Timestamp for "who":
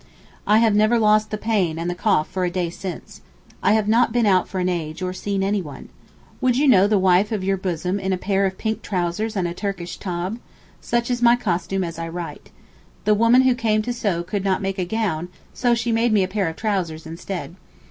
13.43-13.53